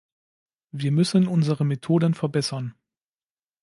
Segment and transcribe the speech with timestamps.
[0.71, 2.73] Wir müssen unsere Methoden verbessern.